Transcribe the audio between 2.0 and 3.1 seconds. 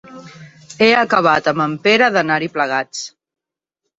d'anar-hi plegats.